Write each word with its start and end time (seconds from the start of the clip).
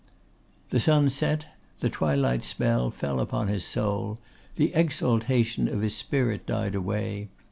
The 0.69 0.79
sun 0.79 1.11
set; 1.11 1.45
the 1.77 1.87
twilight 1.87 2.43
spell 2.43 2.89
fell 2.89 3.19
upon 3.19 3.49
his 3.49 3.63
soul; 3.63 4.17
the 4.55 4.73
exaltation 4.73 5.67
of 5.67 5.81
his 5.81 5.95
spirit 5.95 6.47
died 6.47 6.73
away. 6.73 7.29